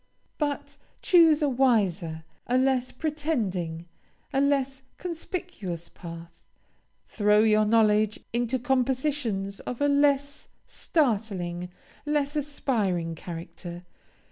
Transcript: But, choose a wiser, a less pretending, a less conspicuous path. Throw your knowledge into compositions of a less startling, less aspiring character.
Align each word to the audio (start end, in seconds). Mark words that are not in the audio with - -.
But, 0.39 0.77
choose 1.03 1.43
a 1.43 1.47
wiser, 1.47 2.23
a 2.47 2.57
less 2.57 2.91
pretending, 2.91 3.85
a 4.33 4.41
less 4.41 4.81
conspicuous 4.97 5.89
path. 5.89 6.41
Throw 7.05 7.41
your 7.41 7.65
knowledge 7.65 8.19
into 8.33 8.57
compositions 8.57 9.59
of 9.59 9.79
a 9.79 9.87
less 9.87 10.47
startling, 10.65 11.69
less 12.07 12.35
aspiring 12.35 13.13
character. 13.13 13.83